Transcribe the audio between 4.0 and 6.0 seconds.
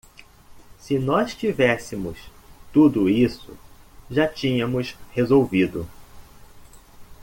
já tínhamos resolvido